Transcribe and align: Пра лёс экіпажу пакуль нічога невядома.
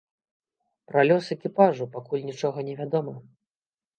Пра 0.91 1.01
лёс 1.09 1.27
экіпажу 1.35 1.87
пакуль 1.97 2.25
нічога 2.31 2.65
невядома. 2.69 3.13